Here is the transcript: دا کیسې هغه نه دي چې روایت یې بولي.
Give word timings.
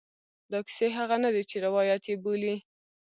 دا 0.51 0.59
کیسې 0.67 0.87
هغه 0.99 1.15
نه 1.23 1.29
دي 1.35 1.43
چې 1.49 1.57
روایت 1.65 2.01
یې 2.09 2.15
بولي. 2.23 2.55